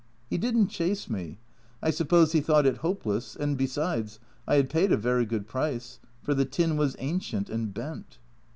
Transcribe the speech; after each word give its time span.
He 0.31 0.39
didn't 0.39 0.69
chase 0.69 1.11
me; 1.11 1.37
I 1.79 1.91
suppose 1.91 2.31
he 2.31 2.41
thought 2.41 2.65
it 2.65 2.77
hopeless, 2.77 3.35
and 3.35 3.55
besides, 3.55 4.19
I 4.47 4.55
had 4.55 4.67
paid 4.67 4.91
a 4.91 4.97
very 4.97 5.27
good 5.27 5.45
price, 5.45 5.99
for 6.23 6.33
the 6.33 6.43
tin 6.43 6.75
was 6.75 6.95
ancient 6.97 7.51
and 7.51 7.71
bent. 7.71 8.17